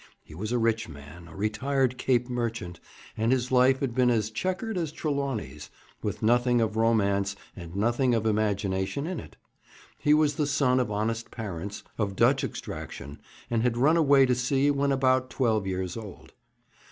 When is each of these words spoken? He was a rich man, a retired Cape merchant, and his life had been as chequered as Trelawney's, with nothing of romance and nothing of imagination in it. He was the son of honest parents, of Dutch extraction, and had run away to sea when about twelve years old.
He 0.23 0.33
was 0.33 0.51
a 0.51 0.57
rich 0.57 0.89
man, 0.89 1.27
a 1.27 1.35
retired 1.35 1.99
Cape 1.99 2.27
merchant, 2.27 2.79
and 3.15 3.31
his 3.31 3.51
life 3.51 3.81
had 3.81 3.93
been 3.93 4.09
as 4.09 4.31
chequered 4.31 4.75
as 4.75 4.91
Trelawney's, 4.91 5.69
with 6.01 6.23
nothing 6.23 6.59
of 6.59 6.75
romance 6.75 7.35
and 7.55 7.75
nothing 7.75 8.15
of 8.15 8.25
imagination 8.25 9.05
in 9.05 9.19
it. 9.19 9.37
He 9.99 10.15
was 10.15 10.37
the 10.37 10.47
son 10.47 10.79
of 10.79 10.89
honest 10.89 11.29
parents, 11.29 11.83
of 11.99 12.15
Dutch 12.15 12.43
extraction, 12.43 13.21
and 13.51 13.61
had 13.61 13.77
run 13.77 13.95
away 13.95 14.25
to 14.25 14.33
sea 14.33 14.71
when 14.71 14.91
about 14.91 15.29
twelve 15.29 15.67
years 15.67 15.95
old. 15.95 16.33